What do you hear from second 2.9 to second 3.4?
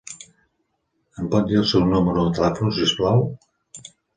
plau?